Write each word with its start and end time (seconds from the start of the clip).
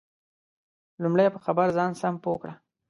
لمړی 1.03 1.27
په 1.33 1.39
خبر 1.45 1.67
ځان 1.77 1.91
سم 2.01 2.15
پوه 2.23 2.37
کړئ 2.41 2.53